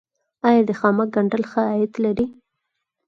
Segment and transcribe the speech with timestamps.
[0.47, 2.27] آیا د خامک ګنډل ښه عاید لري؟